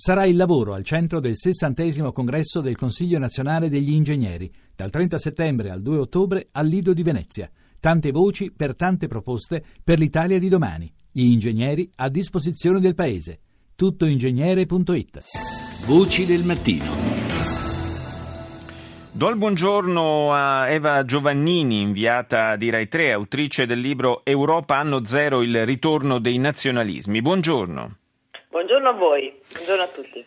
Sarà 0.00 0.26
il 0.26 0.36
lavoro 0.36 0.74
al 0.74 0.84
centro 0.84 1.18
del 1.18 1.36
sessantesimo 1.36 2.12
congresso 2.12 2.60
del 2.60 2.76
Consiglio 2.76 3.18
nazionale 3.18 3.68
degli 3.68 3.90
ingegneri, 3.90 4.48
dal 4.76 4.90
30 4.90 5.18
settembre 5.18 5.70
al 5.70 5.82
2 5.82 5.98
ottobre 5.98 6.50
al 6.52 6.68
Lido 6.68 6.92
di 6.92 7.02
Venezia. 7.02 7.50
Tante 7.80 8.12
voci 8.12 8.52
per 8.52 8.76
tante 8.76 9.08
proposte 9.08 9.60
per 9.82 9.98
l'Italia 9.98 10.38
di 10.38 10.48
domani. 10.48 10.88
Gli 11.10 11.24
ingegneri 11.24 11.90
a 11.96 12.08
disposizione 12.10 12.78
del 12.78 12.94
Paese. 12.94 13.40
Tuttoingegnere.it 13.74 15.18
Voci 15.86 16.26
del 16.26 16.44
mattino. 16.44 16.84
Do 19.10 19.28
il 19.30 19.36
buongiorno 19.36 20.32
a 20.32 20.68
Eva 20.68 21.04
Giovannini, 21.04 21.80
inviata 21.80 22.54
di 22.54 22.70
Rai 22.70 22.86
3, 22.86 23.10
autrice 23.10 23.66
del 23.66 23.80
libro 23.80 24.24
Europa 24.24 24.76
anno 24.76 25.04
zero, 25.04 25.42
il 25.42 25.66
ritorno 25.66 26.20
dei 26.20 26.38
nazionalismi. 26.38 27.20
Buongiorno. 27.20 27.96
Buongiorno 28.50 28.88
a 28.88 28.92
voi, 28.92 29.30
buongiorno 29.52 29.82
a 29.82 29.88
tutti. 29.88 30.24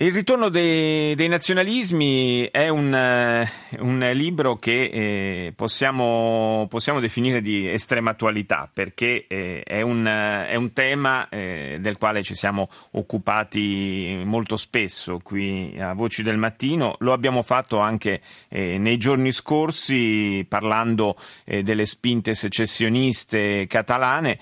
Il 0.00 0.12
ritorno 0.12 0.50
dei, 0.50 1.14
dei 1.14 1.28
nazionalismi 1.28 2.50
è 2.52 2.68
un, 2.68 2.92
uh, 2.92 3.84
un 3.84 3.98
libro 4.12 4.56
che 4.56 4.84
eh, 4.84 5.52
possiamo, 5.56 6.66
possiamo, 6.68 7.00
definire 7.00 7.40
di 7.40 7.68
estrema 7.68 8.10
attualità 8.10 8.70
perché 8.72 9.24
eh, 9.26 9.62
è, 9.64 9.80
un, 9.80 10.04
è, 10.04 10.54
un, 10.54 10.72
tema 10.74 11.28
eh, 11.30 11.78
del 11.80 11.96
quale 11.96 12.22
ci 12.22 12.36
siamo 12.36 12.68
occupati 12.92 14.22
molto 14.24 14.56
spesso 14.56 15.18
qui 15.18 15.74
a 15.80 15.94
Voci 15.94 16.22
del 16.22 16.36
Mattino. 16.36 16.96
Lo 16.98 17.14
abbiamo 17.14 17.42
fatto 17.42 17.78
anche 17.78 18.20
eh, 18.50 18.76
nei 18.76 18.98
giorni 18.98 19.32
scorsi 19.32 20.44
parlando 20.46 21.16
eh, 21.44 21.62
delle 21.62 21.86
spinte 21.86 22.34
secessioniste 22.34 23.66
catalane. 23.66 24.38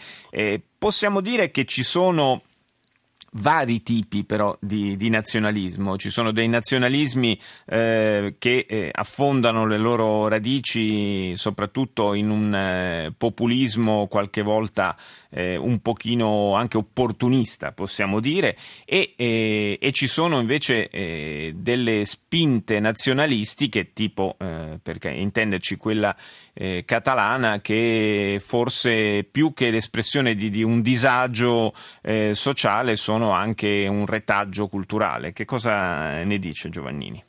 possiamo 0.77 1.21
dire 1.21 1.51
che 1.53 1.65
ci 1.65 1.85
sono 1.85 2.43
vari 3.37 3.83
tipi 3.83 4.25
però 4.25 4.57
di, 4.61 4.97
di, 4.97 5.09
nazionalismo. 5.09 5.97
Ci 5.97 6.11
sono 6.11 6.33
dei 6.33 6.49
nazionalismi 6.49 7.39
eh, 7.67 8.37
che 8.39 8.67
eh, 8.69 8.91
affondano 8.93 9.67
le 9.67 9.79
loro 9.79 10.29
radici 10.29 11.37
soprattutto 11.37 12.15
in 12.15 12.31
un 12.31 12.55
eh, 12.55 13.15
populismo 13.17 14.07
qualche 14.07 14.43
volta 14.43 14.97
eh, 15.31 15.57
un 15.57 15.81
pochino 15.81 16.55
anche 16.55 16.79
opportunista, 16.79 17.73
possiamo 17.73 18.21
dire, 18.21 18.57
e, 18.85 19.13
e, 19.17 19.79
e 19.81 19.93
ci 19.93 20.07
sono 20.07 20.41
invece 20.41 20.89
eh, 20.89 21.53
delle 21.55 22.07
spinte 22.07 22.81
nazionalistiche, 22.81 23.93
tipo, 23.93 24.37
eh, 24.39 24.79
per 24.83 24.99
intenderci 25.03 25.77
quella 25.77 26.17
catalana, 26.87 27.61
che 27.61 28.39
forse 28.41 29.25
più 29.31 29.53
che 29.53 29.69
l'espressione 29.71 30.35
di, 30.35 30.49
di 30.49 30.63
un 30.63 30.81
disagio 30.81 31.75
sociale 32.33 32.97
sono 32.97 33.26
sono 33.27 33.33
anche 33.33 33.89
un 33.89 34.07
retaggio 34.07 34.69
culturale. 34.69 35.33
Che 35.33 35.45
cosa 35.45 36.23
ne 36.23 36.39
dice 36.39 36.69
Giovannini? 36.69 37.21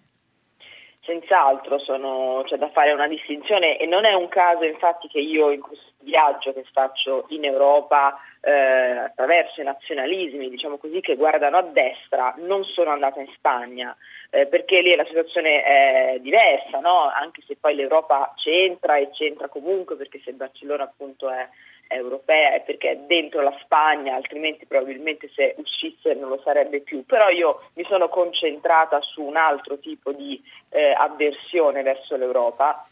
Senz'altro 1.01 1.79
sono, 1.79 2.43
c'è 2.45 2.57
da 2.57 2.69
fare 2.69 2.91
una 2.91 3.07
distinzione 3.07 3.77
e 3.77 3.85
non 3.85 4.05
è 4.05 4.13
un 4.13 4.27
caso 4.27 4.65
infatti 4.65 5.07
che 5.07 5.19
io 5.19 5.51
in 5.51 5.61
questo 5.61 5.93
viaggio 6.01 6.53
che 6.53 6.65
faccio 6.71 7.25
in 7.29 7.45
Europa 7.45 8.15
eh, 8.41 8.51
attraverso 8.51 9.61
i 9.61 9.63
nazionalismi, 9.63 10.49
diciamo 10.49 10.77
così, 10.77 10.99
che 10.99 11.15
guardano 11.15 11.57
a 11.57 11.61
destra, 11.63 12.35
non 12.37 12.63
sono 12.65 12.91
andata 12.91 13.19
in 13.19 13.27
Spagna, 13.35 13.95
eh, 14.29 14.45
perché 14.47 14.81
lì 14.81 14.95
la 14.95 15.05
situazione 15.05 15.63
è 15.63 16.17
diversa, 16.19 16.79
no? 16.79 17.09
anche 17.09 17.41
se 17.47 17.55
poi 17.59 17.75
l'Europa 17.75 18.33
c'entra 18.35 18.97
e 18.97 19.09
c'entra 19.11 19.47
comunque, 19.47 19.95
perché 19.95 20.21
se 20.23 20.33
Barcellona 20.33 20.83
appunto 20.83 21.29
è 21.29 21.47
europea 21.87 22.55
e 22.55 22.61
perché 22.61 22.91
è 22.91 22.97
dentro 22.97 23.41
la 23.41 23.55
Spagna, 23.61 24.15
altrimenti 24.15 24.65
probabilmente 24.65 25.29
se 25.33 25.55
uscisse 25.57 26.13
non 26.13 26.29
lo 26.29 26.41
sarebbe 26.43 26.81
più. 26.81 27.05
Però 27.05 27.29
io 27.29 27.69
mi 27.73 27.83
sono 27.85 28.09
concentrata 28.09 29.01
su 29.01 29.21
un 29.21 29.37
altro 29.37 29.77
tipo 29.79 30.11
di 30.11 30.41
eh, 30.69 30.93
avversione 30.97 31.81
verso 31.83 32.15
l'Europa 32.15 32.87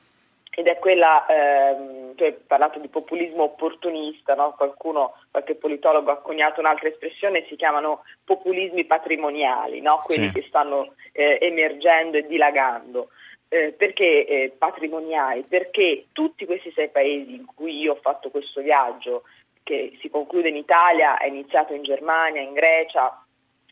ed 0.57 0.67
è 0.67 0.79
quella, 0.79 1.25
ehm, 1.25 2.15
tu 2.15 2.23
hai 2.23 2.33
parlato 2.33 2.79
di 2.79 2.87
populismo 2.87 3.43
opportunista, 3.43 4.35
no? 4.35 4.53
qualcuno, 4.55 5.15
qualche 5.29 5.55
politologo 5.55 6.11
ha 6.11 6.21
coniato 6.21 6.61
un'altra 6.61 6.87
espressione, 6.87 7.45
si 7.49 7.57
chiamano 7.57 8.03
populismi 8.23 8.85
patrimoniali, 8.85 9.81
no? 9.81 10.01
quelli 10.05 10.27
sì. 10.27 10.35
che 10.35 10.45
stanno 10.47 10.93
eh, 11.11 11.39
emergendo 11.41 12.15
e 12.15 12.25
dilagando 12.25 13.09
eh, 13.49 13.73
perché 13.77 14.25
eh, 14.25 14.53
patrimoniali? 14.57 15.43
Perché 15.47 16.07
tutti 16.11 16.45
questi 16.45 16.71
sei 16.71 16.89
paesi 16.89 17.35
in 17.35 17.45
cui 17.45 17.77
io 17.77 17.93
ho 17.93 17.99
fatto 18.01 18.29
questo 18.29 18.61
viaggio, 18.61 19.23
che 19.63 19.97
si 19.99 20.09
conclude 20.09 20.49
in 20.49 20.57
Italia, 20.57 21.17
è 21.17 21.27
iniziato 21.27 21.73
in 21.73 21.83
Germania, 21.83 22.41
in 22.41 22.53
Grecia, 22.53 23.25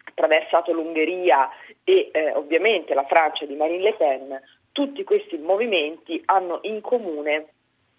attraversato 0.06 0.74
l'Ungheria 0.74 1.50
e 1.84 2.10
eh, 2.12 2.34
ovviamente 2.34 2.94
la 2.94 3.06
Francia 3.06 3.46
di 3.46 3.56
Marine 3.56 3.84
Le 3.84 3.94
Pen, 3.94 4.42
tutti 4.72 5.04
questi 5.04 5.38
movimenti 5.38 6.22
hanno 6.26 6.60
in 6.64 6.82
comune 6.82 7.48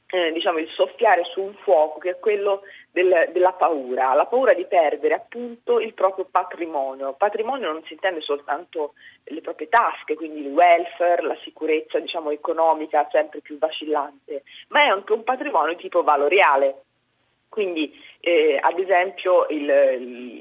eh, 0.06 0.32
diciamo, 0.32 0.58
il 0.58 0.68
soffiare 0.70 1.24
su 1.24 1.40
un 1.40 1.54
fuoco 1.54 1.98
che 1.98 2.10
è 2.10 2.18
quello 2.18 2.62
del, 2.90 3.30
della 3.32 3.52
paura, 3.52 4.14
la 4.14 4.26
paura 4.26 4.52
di 4.52 4.64
perdere 4.64 5.14
appunto 5.14 5.80
il 5.80 5.94
proprio 5.94 6.26
patrimonio. 6.30 7.14
Patrimonio 7.14 7.72
non 7.72 7.82
si 7.84 7.94
intende 7.94 8.20
soltanto 8.20 8.94
le 9.24 9.40
proprie 9.40 9.68
tasche, 9.68 10.14
quindi 10.14 10.40
il 10.40 10.52
welfare, 10.52 11.22
la 11.22 11.36
sicurezza 11.42 11.98
diciamo, 11.98 12.30
economica 12.30 13.08
sempre 13.10 13.40
più 13.40 13.58
vacillante, 13.58 14.44
ma 14.68 14.82
è 14.82 14.86
anche 14.86 15.12
un 15.12 15.24
patrimonio 15.24 15.76
tipo 15.76 16.02
valoriale. 16.02 16.82
Quindi 17.48 17.96
eh, 18.18 18.58
ad 18.60 18.78
esempio 18.80 19.46
il, 19.48 19.68
il 19.68 20.33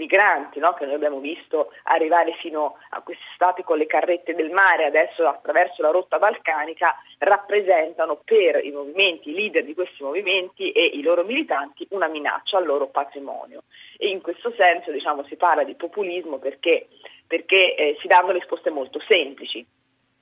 migranti 0.00 0.58
no? 0.58 0.72
che 0.72 0.86
noi 0.86 0.94
abbiamo 0.94 1.20
visto 1.20 1.72
arrivare 1.84 2.32
fino 2.40 2.78
a 2.88 3.02
quest'estate 3.02 3.62
con 3.62 3.76
le 3.76 3.86
carrette 3.86 4.34
del 4.34 4.50
mare, 4.50 4.86
adesso 4.86 5.28
attraverso 5.28 5.82
la 5.82 5.90
rotta 5.90 6.18
balcanica, 6.18 6.96
rappresentano 7.18 8.22
per 8.24 8.64
i 8.64 8.70
movimenti, 8.70 9.28
i 9.28 9.34
leader 9.34 9.62
di 9.62 9.74
questi 9.74 10.02
movimenti 10.02 10.72
e 10.72 10.84
i 10.94 11.02
loro 11.02 11.22
militanti 11.22 11.86
una 11.90 12.08
minaccia 12.08 12.56
al 12.56 12.64
loro 12.64 12.88
patrimonio. 12.88 13.64
E 13.98 14.08
in 14.08 14.22
questo 14.22 14.52
senso 14.56 14.90
diciamo, 14.90 15.24
si 15.24 15.36
parla 15.36 15.64
di 15.64 15.74
populismo 15.74 16.38
perché, 16.38 16.88
perché 17.26 17.74
eh, 17.74 17.96
si 18.00 18.06
danno 18.06 18.32
risposte 18.32 18.70
molto 18.70 18.98
semplici 19.06 19.66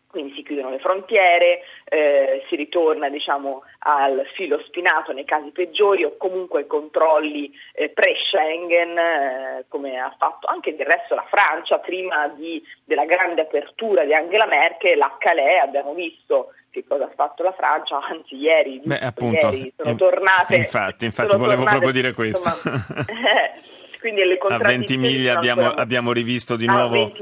quindi 0.08 0.34
si 0.34 0.42
chiudono 0.42 0.70
le 0.70 0.78
frontiere, 0.78 1.60
eh, 1.84 2.42
si 2.48 2.56
ritorna 2.56 3.08
diciamo, 3.08 3.62
al 3.80 4.26
filo 4.34 4.58
spinato 4.66 5.12
nei 5.12 5.24
casi 5.24 5.50
peggiori 5.50 6.04
o 6.04 6.16
comunque 6.16 6.60
ai 6.60 6.66
controlli 6.66 7.52
eh, 7.74 7.90
pre-Schengen, 7.90 8.98
eh, 8.98 9.64
come 9.68 9.98
ha 9.98 10.14
fatto 10.18 10.46
anche 10.46 10.74
del 10.74 10.86
resto 10.86 11.14
la 11.14 11.26
Francia 11.28 11.78
prima 11.78 12.28
di, 12.28 12.62
della 12.84 13.04
grande 13.04 13.42
apertura 13.42 14.04
di 14.04 14.14
Angela 14.14 14.46
Merkel, 14.46 15.00
a 15.00 15.16
Calais 15.18 15.62
abbiamo 15.62 15.92
visto 15.92 16.52
che 16.70 16.84
cosa 16.86 17.04
ha 17.04 17.12
fatto 17.14 17.42
la 17.42 17.52
Francia, 17.52 18.00
anzi 18.00 18.36
ieri, 18.36 18.80
Beh, 18.82 19.00
appunto, 19.00 19.46
ieri 19.46 19.72
sono 19.76 19.94
tornate... 19.94 20.56
Infatti, 20.56 21.04
infatti 21.04 21.36
volevo 21.36 21.64
tornate, 21.64 21.70
proprio 21.70 21.92
dire 21.92 22.12
questo. 22.12 22.48
Insomma, 22.48 22.84
quindi 24.00 24.24
le 24.24 24.38
a 24.40 24.58
Ventimiglia 24.58 25.34
abbiamo, 25.34 25.70
abbiamo, 25.70 26.12
rivisto 26.12 26.56
di 26.56 26.66
nuovo... 26.66 27.12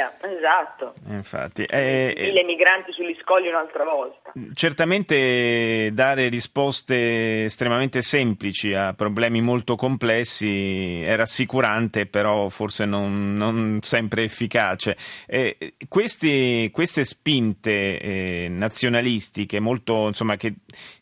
A 0.00 0.08
Ventimiglia, 0.08 0.16
esatto. 0.20 0.94
Infatti. 1.08 1.64
Eh, 1.64 2.14
Mille 2.16 2.44
migranti 2.44 2.92
sugli 2.92 3.16
scogli 3.20 3.48
un'altra 3.48 3.84
volta. 3.84 4.32
Certamente 4.54 5.90
dare 5.92 6.28
risposte 6.28 7.44
estremamente 7.44 8.02
semplici 8.02 8.74
a 8.74 8.94
problemi 8.94 9.40
molto 9.40 9.74
complessi 9.74 11.02
è 11.02 11.16
rassicurante, 11.16 12.06
però 12.06 12.48
forse 12.48 12.84
non, 12.84 13.34
non 13.34 13.78
sempre 13.82 14.22
efficace. 14.22 14.96
Eh, 15.26 15.74
questi, 15.88 16.70
queste 16.72 17.04
spinte 17.04 17.98
eh, 17.98 18.48
nazionalistiche 18.48 19.60
molto, 19.60 20.06
insomma, 20.06 20.36
che 20.36 20.54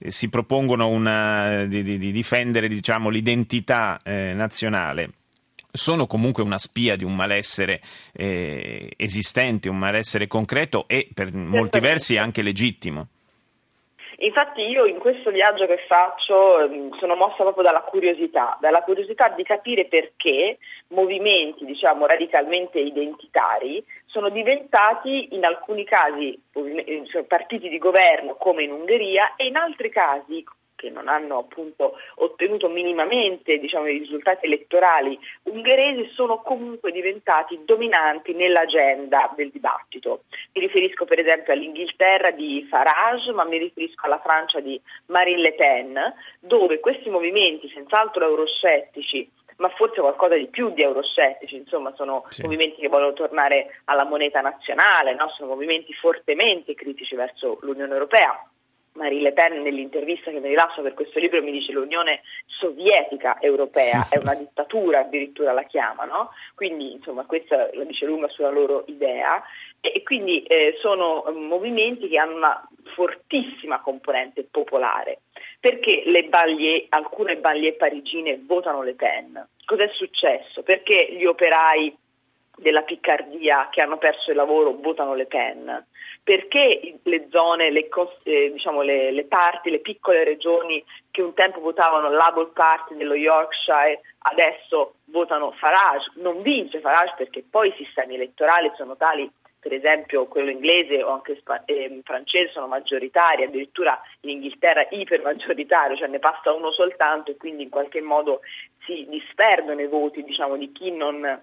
si 0.09 0.29
propongono 0.29 0.89
una, 0.89 1.65
di, 1.65 1.83
di, 1.83 1.99
di, 1.99 2.11
difendere 2.11 2.69
diciamo, 2.69 3.09
l'identità 3.09 4.01
eh, 4.03 4.33
nazionale 4.33 5.11
sono 5.71 6.07
comunque 6.07 6.43
una 6.43 6.59
spia 6.59 6.97
di 6.97 7.05
un 7.05 7.15
malessere 7.15 7.81
eh, 8.13 8.93
esistente, 8.97 9.69
un 9.69 9.79
malessere 9.79 10.27
concreto 10.27 10.85
e 10.89 11.09
per 11.13 11.33
molti 11.33 11.81
versi 11.81 12.17
anche 12.17 12.43
legittimo. 12.43 13.09
Infatti 14.19 14.63
io 14.63 14.87
in 14.87 14.99
questo 14.99 15.31
viaggio 15.31 15.67
che 15.67 15.85
faccio 15.87 16.61
ehm, 16.61 16.97
sono 16.99 17.17
mossa 17.17 17.43
proprio 17.43 17.65
dalla 17.65 17.83
curiosità, 17.83 18.57
dalla 18.61 18.83
curiosità 18.83 19.29
di 19.29 19.43
capire 19.43 19.87
perché 19.87 20.57
movimenti 20.89 21.67
diciamo 21.67 22.07
radicalmente 22.07 22.79
identitari 22.79 23.85
sono 24.07 24.31
diventati 24.31 25.35
in 25.35 25.45
alcuni 25.45 25.85
casi 25.85 26.41
eh, 26.55 27.25
partiti 27.29 27.69
di 27.69 27.77
governo 27.77 28.37
come 28.37 28.63
in 28.63 28.73
Ungheria 28.73 29.35
e 29.37 29.49
in 29.49 29.57
altri 29.57 29.91
casi 29.91 30.43
che 30.77 30.91
non 30.91 31.09
hanno 31.09 31.39
appunto 31.39 31.95
ottenuto 32.17 32.69
minimamente 32.69 33.59
diciamo, 33.59 33.89
i 33.89 33.99
risultati 33.99 34.47
elettorali 34.47 35.19
ungheresi 35.45 36.11
sono 36.15 36.43
comunque 36.43 36.93
diventati 36.93 37.61
dominanti 37.65 38.35
nell'agenda 38.35 39.33
del 39.35 39.51
dibattito. 39.51 40.25
Mi 40.53 40.61
riferisco 40.61 41.05
per 41.05 41.19
esempio 41.19 41.53
all'Inghilterra 41.53 42.31
di 42.31 42.65
Farage, 42.69 43.33
ma 43.33 43.45
mi 43.45 43.59
riferisco 43.59 44.07
alla 44.07 44.21
Francia 44.21 44.61
di 44.61 44.81
Marine 45.07 45.41
Le 45.41 45.55
Pen, 45.55 46.15
dove 46.39 46.79
questi 46.81 47.09
movimenti, 47.09 47.69
senz'altro 47.71 48.25
euroscettici, 48.25 49.29
ma 49.57 49.69
forse 49.71 50.01
qualcosa 50.01 50.37
di 50.37 50.49
più 50.49 50.71
di 50.71 50.83
euroscettici, 50.83 51.57
insomma 51.57 51.93
sono 51.95 52.25
sì. 52.29 52.43
movimenti 52.43 52.81
che 52.81 52.89
vogliono 52.89 53.15
tornare 53.15 53.81
alla 53.85 54.05
moneta 54.05 54.41
nazionale, 54.41 55.15
no? 55.15 55.31
sono 55.31 55.51
movimenti 55.51 55.93
fortemente 55.95 56.75
critici 56.75 57.15
verso 57.15 57.59
l'Unione 57.63 57.93
Europea. 57.93 58.39
Marie 58.97 59.21
Le 59.21 59.33
Pen 59.33 59.63
nell'intervista 59.63 60.31
che 60.31 60.41
mi 60.41 60.49
rilascia 60.49 60.83
per 60.83 60.95
questo 60.95 61.19
libro 61.19 61.43
mi 61.43 61.53
dice 61.53 61.73
l'Unione 61.73 62.23
Sovietica 62.47 63.41
Europea 63.41 64.09
è 64.11 64.19
una 64.19 64.35
dittatura, 64.35 65.01
addirittura 65.01 65.53
la 65.53 65.65
chiamano, 65.65 66.31
quindi 66.55 66.93
insomma 66.93 67.25
questa 67.25 67.69
la 67.73 67.85
dice 67.85 68.07
lunga 68.07 68.29
sulla 68.29 68.51
loro 68.51 68.85
idea 68.87 69.43
e 69.81 70.03
quindi 70.03 70.43
eh, 70.43 70.77
sono 70.81 71.25
movimenti 71.35 72.09
che 72.09 72.19
hanno 72.19 72.37
una 72.37 72.69
fortissima 72.95 73.81
componente 73.81 74.47
popolare 74.51 75.21
perché 75.61 76.03
le 76.07 76.25
banlieue, 76.25 76.87
alcune 76.91 77.37
banlieue 77.37 77.75
parigine 77.75 78.41
votano 78.47 78.83
Le 78.83 78.95
Pen. 78.95 79.49
Cos'è 79.65 79.89
successo? 79.93 80.63
Perché 80.63 81.09
gli 81.11 81.25
operai 81.25 81.97
della 82.57 82.83
Piccardia 82.83 83.69
che 83.71 83.83
hanno 83.83 83.99
perso 83.99 84.31
il 84.31 84.37
lavoro 84.37 84.73
votano 84.73 85.15
Le 85.15 85.27
Pen? 85.27 85.87
Perché 86.23 86.99
le 87.03 87.29
zone, 87.31 87.71
le, 87.71 87.89
eh, 88.25 88.51
diciamo 88.53 88.83
le, 88.83 89.13
le 89.13 89.25
parti, 89.25 89.71
le 89.71 89.79
piccole 89.79 90.25
regioni 90.25 90.85
che 91.11 91.23
un 91.23 91.35
tempo 91.35 91.61
votavano 91.61 92.11
Labour 92.11 92.53
Party 92.53 92.97
dello 92.97 93.15
Yorkshire 93.15 94.01
adesso 94.19 94.95
votano 95.05 95.53
Farage? 95.53 96.13
Non 96.17 96.43
vince 96.43 96.81
Farage 96.81 97.15
perché 97.17 97.45
poi 97.49 97.69
i 97.69 97.75
sistemi 97.77 98.15
elettorali 98.17 98.73
sono 98.77 98.97
tali 98.97 99.31
per 99.67 99.75
esempio 99.75 100.27
quello 100.27 100.51
inglese 100.51 101.03
o 101.03 101.11
anche 101.11 101.43
eh, 101.65 102.01
francese 102.05 102.53
sono 102.53 102.69
maggioritari, 102.69 103.43
addirittura 103.43 104.01
in 104.21 104.31
Inghilterra 104.31 104.87
ipermaggioritario, 104.89 105.97
cioè 105.97 106.07
ne 106.07 106.21
passa 106.21 106.53
uno 106.53 106.71
soltanto 106.71 107.33
e 107.33 107.37
quindi 107.37 107.65
in 107.65 107.69
qualche 107.69 108.01
modo 108.01 108.43
si 108.85 109.07
disperdono 109.09 109.81
i 109.81 109.89
voti 109.89 110.23
diciamo, 110.23 110.57
di 110.57 110.71
chi 110.71 110.93
non 110.93 111.43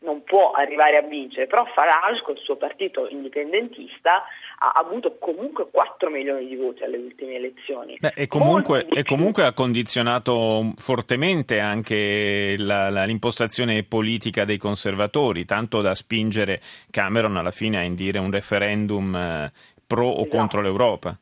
non 0.00 0.22
può 0.22 0.52
arrivare 0.52 0.96
a 0.96 1.02
vincere, 1.02 1.46
però 1.46 1.64
Farage 1.74 2.22
col 2.22 2.38
suo 2.38 2.56
partito 2.56 3.08
indipendentista 3.08 4.22
ha 4.60 4.72
avuto 4.74 5.16
comunque 5.18 5.68
4 5.70 6.10
milioni 6.10 6.46
di 6.46 6.56
voti 6.56 6.82
alle 6.84 6.98
ultime 6.98 7.34
elezioni. 7.34 7.96
Beh, 7.98 8.12
e, 8.14 8.26
comunque, 8.26 8.86
e, 8.86 9.02
comunque, 9.02 9.44
ha 9.44 9.52
condizionato 9.52 10.72
fortemente 10.76 11.58
anche 11.58 12.54
la, 12.58 12.90
la, 12.90 13.04
l'impostazione 13.04 13.82
politica 13.82 14.44
dei 14.44 14.56
conservatori, 14.56 15.44
tanto 15.44 15.80
da 15.80 15.94
spingere 15.94 16.60
Cameron 16.90 17.36
alla 17.36 17.52
fine 17.52 17.78
a 17.78 17.82
indire 17.82 18.18
un 18.18 18.30
referendum 18.30 19.14
eh, 19.14 19.52
pro 19.86 20.10
esatto. 20.10 20.20
o 20.20 20.26
contro 20.26 20.60
l'Europa. 20.60 21.18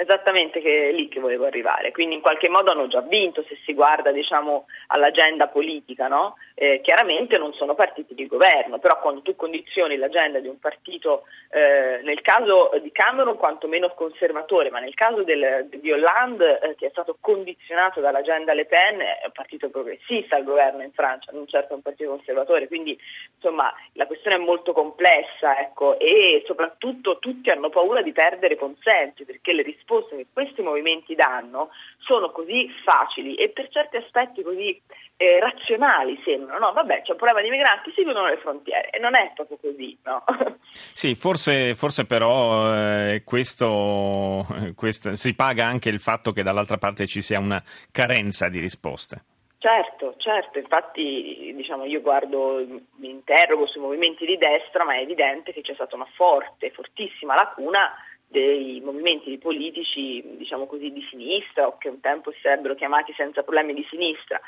Esattamente 0.00 0.60
che 0.60 0.92
lì 0.92 1.08
che 1.08 1.18
volevo 1.18 1.46
arrivare, 1.46 1.90
quindi 1.90 2.14
in 2.14 2.20
qualche 2.20 2.48
modo 2.48 2.70
hanno 2.70 2.86
già 2.86 3.00
vinto 3.00 3.44
se 3.48 3.58
si 3.64 3.74
guarda 3.74 4.12
diciamo, 4.12 4.66
all'agenda 4.86 5.48
politica, 5.48 6.06
no? 6.06 6.36
eh, 6.54 6.80
chiaramente 6.84 7.36
non 7.36 7.52
sono 7.54 7.74
partiti 7.74 8.14
di 8.14 8.28
governo, 8.28 8.78
però 8.78 9.00
quando 9.00 9.22
tu 9.22 9.34
condizioni 9.34 9.96
l'agenda 9.96 10.38
di 10.38 10.46
un 10.46 10.60
partito, 10.60 11.24
eh, 11.50 12.00
nel 12.04 12.20
caso 12.20 12.70
di 12.80 12.92
Cameron 12.92 13.36
quantomeno 13.36 13.90
conservatore, 13.90 14.70
ma 14.70 14.78
nel 14.78 14.94
caso 14.94 15.24
del, 15.24 15.66
di 15.68 15.90
Hollande 15.90 16.60
eh, 16.60 16.74
che 16.76 16.86
è 16.86 16.90
stato 16.90 17.16
condizionato 17.20 18.00
dall'agenda 18.00 18.54
Le 18.54 18.66
Pen, 18.66 19.00
è 19.00 19.22
un 19.24 19.32
partito 19.32 19.68
progressista 19.68 20.36
il 20.36 20.44
governo 20.44 20.84
in 20.84 20.92
Francia, 20.92 21.32
non 21.32 21.48
certo 21.48 21.74
un 21.74 21.82
partito 21.82 22.10
conservatore, 22.10 22.68
quindi 22.68 22.96
insomma 23.34 23.74
la 23.94 24.06
questione 24.06 24.36
è 24.36 24.40
molto 24.40 24.72
complessa 24.72 25.58
ecco, 25.58 25.98
e 25.98 26.44
soprattutto 26.46 27.18
tutti 27.18 27.50
hanno 27.50 27.68
paura 27.68 28.00
di 28.00 28.12
perdere 28.12 28.54
consensi 28.54 29.24
perché 29.24 29.52
le 29.52 29.62
risposte 29.62 29.86
risposte 29.88 30.16
che 30.16 30.26
questi 30.32 30.60
movimenti 30.60 31.14
danno 31.14 31.70
sono 31.98 32.30
così 32.30 32.68
facili 32.84 33.34
e 33.34 33.48
per 33.48 33.68
certi 33.70 33.96
aspetti 33.96 34.42
così 34.42 34.80
eh, 35.16 35.40
razionali 35.40 36.20
sembrano, 36.24 36.66
no? 36.66 36.72
Vabbè, 36.72 37.02
c'è 37.02 37.12
un 37.12 37.16
problema 37.16 37.40
di 37.40 37.50
migranti, 37.50 37.90
si 37.90 38.02
chiudono 38.02 38.28
le 38.28 38.36
frontiere 38.36 38.90
e 38.90 38.98
non 38.98 39.16
è 39.16 39.32
proprio 39.34 39.56
così, 39.56 39.96
no? 40.04 40.22
Sì, 40.92 41.14
forse, 41.14 41.74
forse 41.74 42.04
però 42.04 42.74
eh, 42.74 43.22
questo, 43.24 44.44
questo 44.76 45.14
si 45.14 45.34
paga 45.34 45.64
anche 45.64 45.88
il 45.88 46.00
fatto 46.00 46.32
che 46.32 46.42
dall'altra 46.42 46.76
parte 46.76 47.06
ci 47.06 47.22
sia 47.22 47.38
una 47.38 47.62
carenza 47.90 48.48
di 48.48 48.58
risposte. 48.58 49.24
Certo, 49.58 50.14
certo, 50.18 50.58
infatti 50.58 51.52
diciamo, 51.56 51.84
io 51.84 52.00
guardo, 52.00 52.64
mi 52.96 53.10
interrogo 53.10 53.66
sui 53.66 53.80
movimenti 53.80 54.24
di 54.24 54.36
destra, 54.36 54.84
ma 54.84 54.94
è 54.94 55.00
evidente 55.00 55.52
che 55.52 55.62
c'è 55.62 55.74
stata 55.74 55.96
una 55.96 56.08
forte, 56.14 56.70
fortissima 56.70 57.34
lacuna 57.34 57.92
dei 58.28 58.80
movimenti 58.84 59.38
politici, 59.38 60.22
diciamo 60.36 60.66
così, 60.66 60.92
di 60.92 61.04
sinistra 61.10 61.66
o 61.66 61.78
che 61.78 61.88
un 61.88 62.00
tempo 62.00 62.30
si 62.32 62.38
sarebbero 62.42 62.74
chiamati 62.74 63.12
senza 63.16 63.42
problemi 63.42 63.74
di 63.74 63.86
sinistra. 63.88 64.40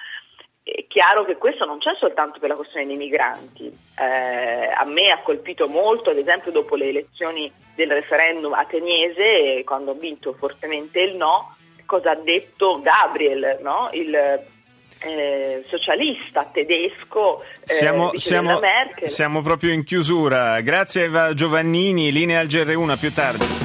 È 0.63 0.85
chiaro 0.87 1.25
che 1.25 1.37
questo 1.37 1.65
non 1.65 1.79
c'è 1.79 1.95
soltanto 1.99 2.39
per 2.39 2.51
la 2.51 2.55
questione 2.55 2.87
dei 2.87 2.97
migranti. 2.97 3.67
Eh, 3.99 4.71
a 4.73 4.85
me 4.85 5.11
ha 5.11 5.23
colpito 5.23 5.67
molto, 5.67 6.11
ad 6.11 6.19
esempio, 6.19 6.53
dopo 6.53 6.77
le 6.77 6.89
elezioni 6.89 7.51
del 7.75 7.91
referendum 7.91 8.53
ateniese, 8.53 9.65
quando 9.65 9.93
ho 9.93 9.95
vinto 9.95 10.35
fortemente 10.35 11.01
il 11.01 11.17
no, 11.17 11.57
cosa 11.87 12.11
ha 12.11 12.17
detto 12.17 12.81
Gabriel, 12.83 13.59
no? 13.63 13.89
il 13.93 14.15
eh, 15.03 15.65
socialista 15.69 16.45
tedesco 16.53 17.43
eh, 17.43 17.73
siamo, 17.73 18.13
siamo, 18.19 18.61
siamo, 19.05 19.41
proprio 19.41 19.73
in 19.73 19.83
chiusura 19.83 20.61
grazie 20.61 21.05
Eva 21.05 21.33
Giovannini 21.33 22.13
linea 22.13 22.41
al 22.41 22.47
GR1 22.47 22.99
più 22.99 23.13
tardi 23.13 23.60